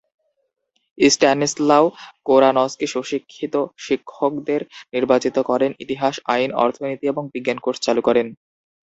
[0.97, 1.85] Stanislaw
[2.25, 3.55] কোনারস্কি সুশিক্ষিত
[3.77, 4.61] শিক্ষকদের
[4.93, 8.27] নির্বাচন করেন, ইতিহাস, আইন, অর্থনীতি এবং বিজ্ঞান কোর্স চালু করেন।